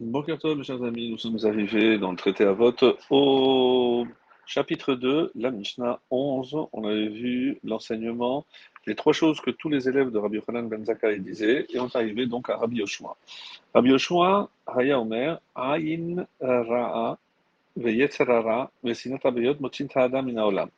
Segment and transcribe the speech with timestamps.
[0.00, 4.06] Bonjour mes chers amis, nous sommes arrivés dans le traité à vote au
[4.46, 6.56] chapitre 2, la Mishnah 11.
[6.72, 8.46] On avait vu l'enseignement,
[8.86, 11.88] les trois choses que tous les élèves de Rabbi Yochanan ben Zakkai disaient, et on
[11.88, 13.16] est arrivé donc à Rabbi Yoshua.
[13.74, 17.18] Rabbi Yoshua, Haya Omer, Ayin Ra'a,
[17.76, 19.18] Veyetzerara, Vesinat
[19.58, 20.68] Motzin Ta'adam Inaolam.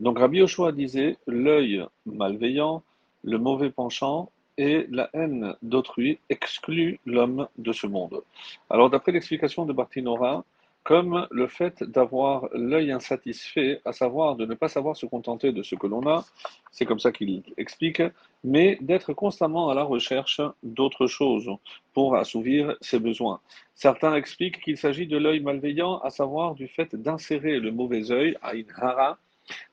[0.00, 2.82] Donc Rabbi Yoshua disait, l'œil malveillant,
[3.22, 8.22] le mauvais penchant, et la haine d'autrui exclut l'homme de ce monde.
[8.70, 10.44] Alors, d'après l'explication de Bartinora,
[10.86, 15.64] comme le fait d'avoir l'œil insatisfait, à savoir de ne pas savoir se contenter de
[15.64, 16.24] ce que l'on a,
[16.70, 18.02] c'est comme ça qu'il explique,
[18.44, 21.50] mais d'être constamment à la recherche d'autres choses
[21.92, 23.40] pour assouvir ses besoins.
[23.74, 28.36] Certains expliquent qu'il s'agit de l'œil malveillant, à savoir du fait d'insérer le mauvais œil,
[28.40, 29.18] à hara,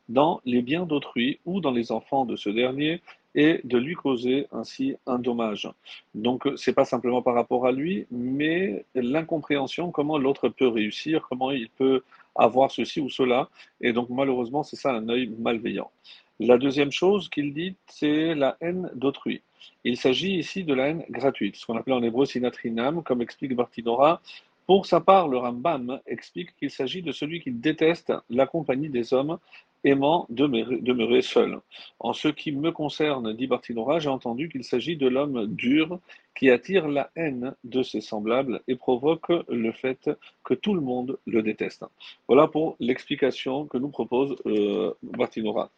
[0.10, 3.02] dans les biens d'autrui ou dans les enfants de ce dernier,
[3.36, 5.70] et de lui causer ainsi un dommage.
[6.14, 11.52] Donc, c'est pas simplement par rapport à lui, mais l'incompréhension, comment l'autre peut réussir, comment
[11.52, 12.04] il peut
[12.36, 13.50] avoir ceci ou cela.
[13.82, 15.92] Et donc, malheureusement, c'est ça un œil malveillant.
[16.40, 19.42] La deuxième chose qu'il dit, c'est la haine d'autrui.
[19.84, 23.56] Il s'agit ici de la haine gratuite, ce qu'on appelle en hébreu sinatrinam, comme explique
[23.56, 24.22] Bartinora.
[24.66, 29.14] Pour sa part, le Rambam explique qu'il s'agit de celui qui déteste la compagnie des
[29.14, 29.38] hommes
[29.84, 31.60] aimant demeurer, seul.
[32.00, 36.00] En ce qui me concerne, dit Bartinora, j'ai entendu qu'il s'agit de l'homme dur
[36.36, 40.10] qui attire la haine de ses semblables et provoque le fait
[40.44, 41.86] que tout le monde le déteste.
[42.28, 45.70] Voilà pour l'explication que nous propose euh, Bartinora.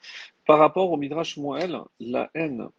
[0.45, 2.69] Par rapport au Midrash Moël, la haine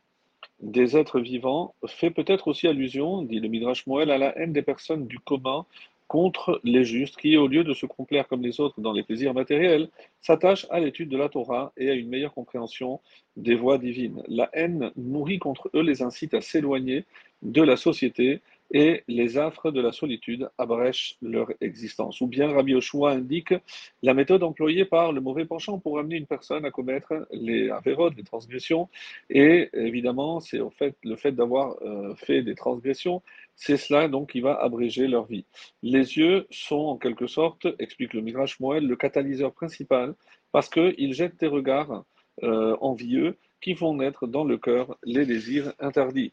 [0.61, 4.63] des êtres vivants fait peut-être aussi allusion, dit le Midrash Moël, à la haine des
[4.63, 5.67] personnes du commun
[6.09, 9.35] contre les justes qui, au lieu de se complaire comme les autres dans les plaisirs
[9.35, 9.89] matériels,
[10.21, 13.01] s'attachent à l'étude de la Torah et à une meilleure compréhension
[13.37, 14.23] des voies divines.
[14.29, 17.05] La haine nourrie contre eux les incite à s'éloigner
[17.43, 18.41] de la société
[18.73, 22.21] et les affres de la solitude abrèchent leur existence.
[22.21, 23.55] Ou bien Rabbi Yoshua indique
[24.03, 28.15] la méthode employée par le mauvais penchant pour amener une personne à commettre les avérodes,
[28.17, 28.89] les transgressions,
[29.31, 33.23] et évidemment, c'est au fait, le fait d'avoir euh, fait des transgressions,
[33.57, 35.47] c'est cela donc qui va abréger leur vie.
[35.83, 40.15] Les yeux sont en quelque sorte, explique le Midrash Moël, le catalyseur principal
[40.53, 42.05] parce qu'ils jettent des regards
[42.43, 46.33] euh, envieux qui font naître dans le cœur les désirs interdits.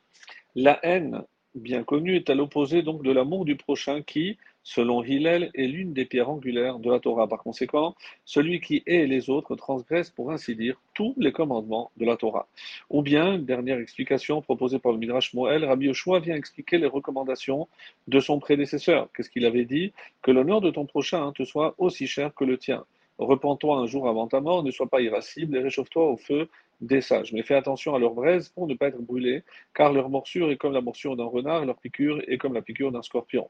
[0.53, 1.23] La haine
[1.55, 5.93] bien connu, est à l'opposé donc de l'amour du prochain qui, selon Hillel, est l'une
[5.93, 7.27] des pierres angulaires de la Torah.
[7.27, 12.05] Par conséquent, celui qui hait les autres transgresse, pour ainsi dire, tous les commandements de
[12.05, 12.47] la Torah.
[12.89, 17.67] Ou bien, dernière explication proposée par le Midrash Moël, Rabbi Yoshua vient expliquer les recommandations
[18.07, 19.09] de son prédécesseur.
[19.15, 19.93] Qu'est-ce qu'il avait dit?
[20.21, 22.85] Que l'honneur de ton prochain te soit aussi cher que le tien.
[23.19, 26.49] Repends-toi un jour avant ta mort, ne sois pas irascible et réchauffe-toi au feu
[26.83, 27.33] des sages.
[27.33, 30.57] Mais fais attention à leur braise pour ne pas être brûlé, car leur morsure est
[30.57, 33.49] comme la morsure d'un renard, leur piqûre est comme la piqûre d'un scorpion.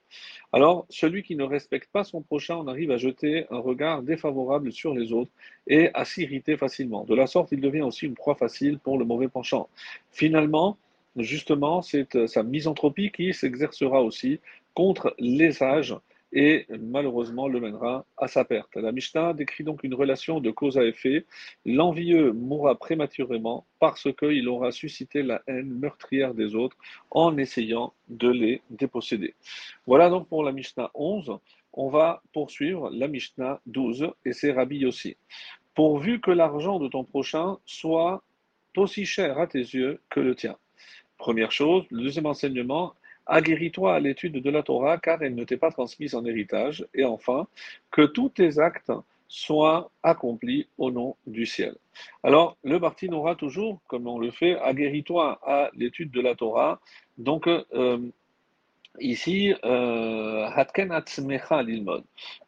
[0.51, 4.71] Alors, celui qui ne respecte pas son prochain en arrive à jeter un regard défavorable
[4.71, 5.31] sur les autres
[5.67, 7.03] et à s'irriter facilement.
[7.03, 9.67] De la sorte, il devient aussi une proie facile pour le mauvais penchant.
[10.11, 10.77] Finalement,
[11.17, 14.39] justement, c'est sa misanthropie qui s'exercera aussi
[14.73, 15.95] contre les sages
[16.33, 18.75] et malheureusement le mènera à sa perte.
[18.75, 21.25] La Mishnah décrit donc une relation de cause à effet.
[21.66, 26.75] L'envieux mourra prématurément parce qu'il aura suscité la haine meurtrière des autres
[27.11, 29.35] en essayant de les déposséder.
[29.85, 31.38] Voilà donc pour la Mishnah 11.
[31.73, 35.17] On va poursuivre la Mishnah 12 et c'est Rabbi aussi.
[35.75, 38.23] Pourvu que l'argent de ton prochain soit
[38.75, 40.57] aussi cher à tes yeux que le tien.
[41.17, 42.95] Première chose, le deuxième enseignement,
[43.25, 46.85] Aguerris-toi à l'étude de la Torah, car elle ne t'est pas transmise en héritage.
[46.94, 47.47] Et enfin,
[47.91, 48.91] que tous tes actes
[49.28, 51.75] soient accomplis au nom du ciel.
[52.22, 56.79] Alors, le Bartine aura toujours, comme on le fait, aguerris-toi à l'étude de la Torah.
[57.17, 57.97] Donc, euh,
[58.99, 60.49] ici, euh.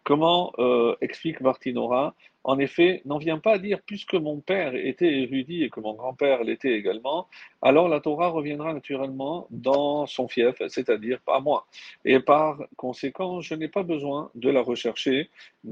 [0.03, 2.16] Comment euh, explique Bartinora
[2.47, 5.95] en effet, n'en vient pas à dire puisque mon père était érudit et que mon
[5.95, 7.28] grand-père l'était également,
[7.63, 11.66] alors la Torah reviendra naturellement dans son fief, c'est-à-dire pas moi.
[12.05, 15.31] Et par conséquent, je n'ai pas besoin de la rechercher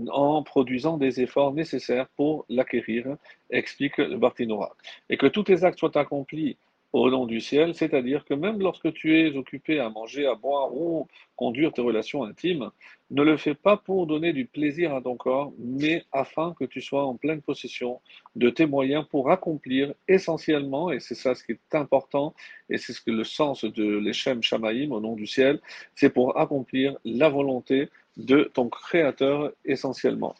[0.10, 3.18] en produisant des efforts nécessaires pour l'acquérir,
[3.52, 4.76] explique le Bartinora.
[5.12, 6.58] Et que tous tes actes soient accomplis
[6.94, 10.74] au nom du ciel, c'est-à-dire que même lorsque tu es occupé à manger, à boire
[10.76, 12.70] ou conduire tes relations intimes,
[13.10, 16.82] ne le fais pas pour donner du plaisir à ton corps, mais afin que tu
[16.82, 18.00] sois en pleine possession
[18.36, 22.36] de tes moyens pour accomplir essentiellement, et c'est ça ce qui est important,
[22.70, 25.60] et c'est ce que le sens de l'Echem Shamaïm au nom du ciel,
[25.96, 30.36] c'est pour accomplir la volonté de ton Créateur essentiellement.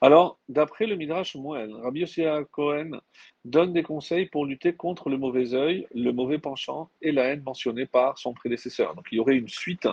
[0.00, 3.00] Alors, d'après le Midrash Moël, Rabbi Yossi Cohen
[3.44, 7.42] donne des conseils pour lutter contre le mauvais œil, le mauvais penchant et la haine
[7.42, 8.94] mentionnée par son prédécesseur.
[8.94, 9.88] Donc, il y aurait une suite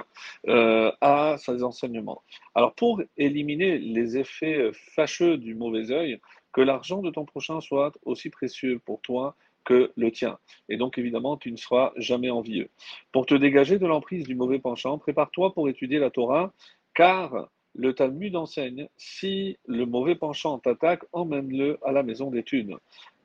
[0.48, 2.22] euh, à ses enseignements.
[2.56, 6.20] Alors, pour éliminer les effets fâcheux du mauvais œil,
[6.54, 10.40] que l'argent de ton prochain soit aussi précieux pour toi que le tien.
[10.70, 12.70] Et donc, évidemment, tu ne seras jamais envieux.
[13.12, 16.54] Pour te dégager de l'emprise du mauvais penchant, prépare-toi pour étudier la Torah,
[16.96, 22.76] car le Talmud enseigne si le mauvais penchant t'attaque, emmène-le à la maison d'études.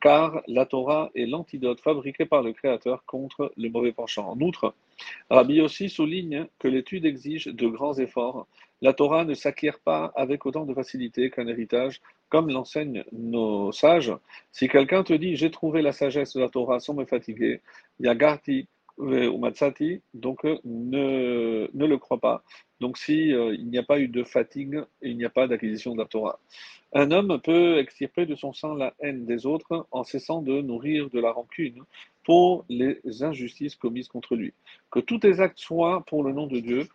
[0.01, 4.29] Car la Torah est l'antidote fabriqué par le Créateur contre le mauvais penchant.
[4.29, 4.75] En outre,
[5.31, 8.47] Rabbi aussi souligne que l'étude exige de grands efforts.
[8.83, 14.13] La Torah ne s'acquiert pas avec autant de facilité qu'un héritage, comme l'enseignent nos sages.
[14.51, 17.61] Si quelqu'un te dit j'ai trouvé la sagesse de la Torah sans me fatiguer,
[18.01, 18.67] Matsati,
[20.15, 22.43] donc ne, ne le crois pas.
[22.81, 25.93] Donc si euh, il n'y a pas eu de fatigue, il n'y a pas d'acquisition
[25.95, 26.41] de la Torah.
[26.93, 31.09] Un homme peut extirper de son sang la haine des autres en cessant de nourrir
[31.11, 31.85] de la rancune
[32.25, 34.53] pour les injustices commises contre lui.
[34.91, 36.89] Que tous tes actes soient pour le nom de Dieu,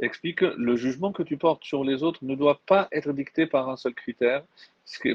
[0.00, 3.68] explique le jugement que tu portes sur les autres ne doit pas être dicté par
[3.68, 4.42] un seul critère,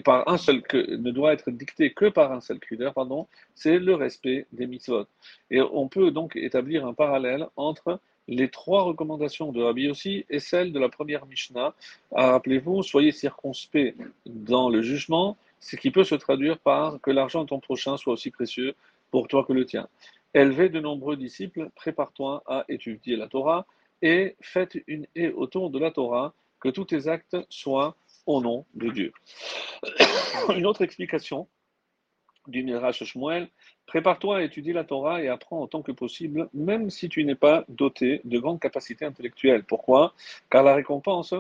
[0.04, 3.80] par un seul que, ne doit être dicté que par un seul critère, pardon, c'est
[3.80, 5.06] le respect des mitzvot.
[5.52, 10.40] Et on peut donc établir un parallèle entre les trois recommandations de Rabbi Yossi et
[10.40, 11.74] celles de la première Mishnah.
[12.16, 17.44] Ah, rappelez-vous, soyez circonspect dans le jugement, ce qui peut se traduire par que l'argent
[17.44, 18.76] de ton prochain soit aussi précieux
[19.12, 19.88] pour toi que le tien.
[20.36, 23.66] Élevez de nombreux disciples, prépare-toi à étudier la Torah
[24.02, 28.66] et faites une haie autour de la Torah, que tous tes actes soient au nom
[28.74, 29.14] de Dieu.
[30.56, 31.48] une autre explication
[32.48, 33.50] du Midrash Shmuel,
[33.86, 37.64] prépare-toi à étudier la Torah et apprends autant que possible, même si tu n'es pas
[37.70, 39.64] doté de grandes capacités intellectuelles.
[39.64, 40.14] Pourquoi?
[40.50, 41.34] Car la récompense,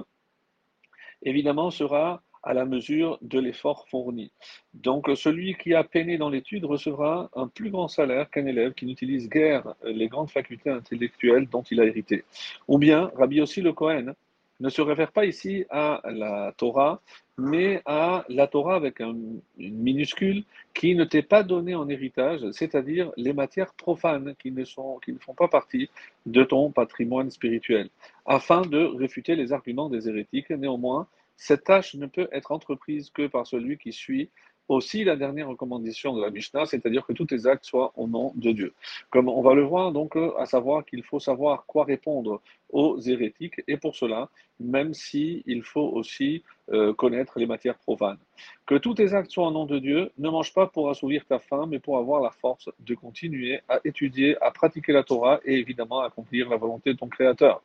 [1.23, 4.31] évidemment, sera à la mesure de l'effort fourni.
[4.73, 8.85] Donc celui qui a peiné dans l'étude recevra un plus grand salaire qu'un élève qui
[8.85, 12.23] n'utilise guère les grandes facultés intellectuelles dont il a hérité.
[12.67, 14.13] Ou bien, Rabbi aussi le Cohen
[14.59, 17.01] ne se réfère pas ici à la Torah,
[17.37, 19.15] mais à la Torah avec un,
[19.57, 20.43] une minuscule
[20.73, 25.13] qui ne t'est pas donnée en héritage, c'est-à-dire les matières profanes qui ne, sont, qui
[25.13, 25.89] ne font pas partie
[26.25, 27.89] de ton patrimoine spirituel,
[28.25, 30.49] afin de réfuter les arguments des hérétiques.
[30.49, 31.07] Néanmoins,
[31.39, 34.29] cette tâche ne peut être entreprise que par celui qui suit
[34.67, 38.33] aussi la dernière recommandation de la Mishnah, c'est-à-dire que tous tes actes soient au nom
[38.35, 38.73] de Dieu.
[39.09, 42.99] Comme on va le voir, donc, euh, à savoir qu'il faut savoir quoi répondre aux
[42.99, 48.19] hérétiques, et pour cela, même si faut aussi euh, connaître les matières profanes.
[48.67, 51.39] Que tous tes actes soient au nom de Dieu, ne mange pas pour assouvir ta
[51.39, 55.55] faim, mais pour avoir la force de continuer à étudier, à pratiquer la Torah et
[55.55, 57.63] évidemment accomplir la volonté de ton Créateur.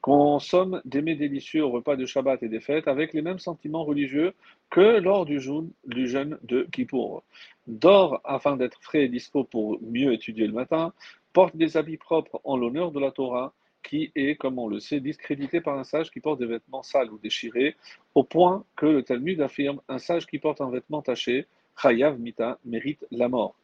[0.00, 3.84] Consomme des mets délicieux au repas de Shabbat et des fêtes avec les mêmes sentiments
[3.84, 4.32] religieux
[4.70, 7.22] que lors du jeûne, du jeûne de Kippour.
[7.66, 10.94] Dors afin d'être frais et dispo pour mieux étudier le matin.
[11.34, 13.52] Porte des habits propres en l'honneur de la Torah,
[13.82, 17.10] qui est, comme on le sait, discrédité par un sage qui porte des vêtements sales
[17.10, 17.76] ou déchirés,
[18.14, 21.46] au point que le Talmud affirme un sage qui porte un vêtement taché,
[21.80, 23.54] Chayav Mita, mérite la mort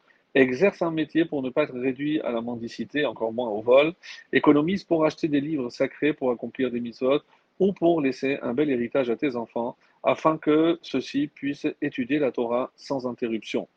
[0.41, 3.93] exerce un métier pour ne pas être réduit à la mendicité, encore moins au vol,
[4.31, 7.21] économise pour acheter des livres sacrés pour accomplir des mitzvot
[7.59, 12.31] ou pour laisser un bel héritage à tes enfants, afin que ceux-ci puissent étudier la
[12.31, 13.67] Torah sans interruption.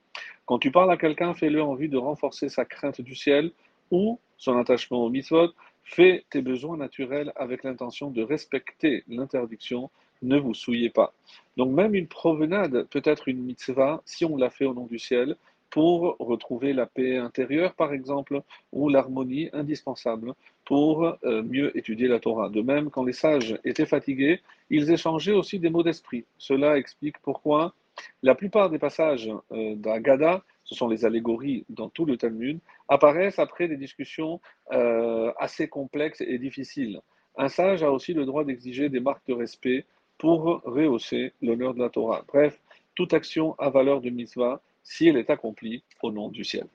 [0.45, 3.53] Quand tu parles à quelqu'un, fais-le en vue de renforcer sa crainte du ciel
[3.91, 5.51] ou son attachement au mitzvot.
[5.85, 9.91] Fais tes besoins naturels avec l'intention de respecter l'interdiction.
[10.23, 11.15] Ne vous souillez pas.
[11.57, 14.99] Donc même une provenade peut être une mitzvah si on l'a fait au nom du
[14.99, 15.37] ciel,
[15.71, 20.35] pour retrouver la paix intérieure, par exemple, ou l'harmonie indispensable
[20.65, 22.49] pour euh, mieux étudier la Torah.
[22.49, 26.25] De même, quand les sages étaient fatigués, ils échangeaient aussi des mots d'esprit.
[26.39, 27.75] Cela explique pourquoi
[28.23, 32.59] la plupart des passages euh, d'Agada, ce sont les allégories dans tout le Talmud,
[32.89, 34.41] apparaissent après des discussions
[34.73, 37.01] euh, assez complexes et difficiles.
[37.37, 39.85] Un sage a aussi le droit d'exiger des marques de respect
[40.19, 42.25] pour rehausser l'honneur de la Torah.
[42.29, 42.61] Bref,
[42.95, 44.61] toute action à valeur de mitzvah
[44.91, 46.67] si elle est accomplie au nom du ciel.